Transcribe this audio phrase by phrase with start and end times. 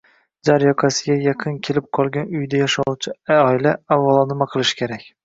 [0.47, 5.07] jar yoqasiga yaqin kelib qolgan uyda yashovchi oila avvalo nima qilishi kerak?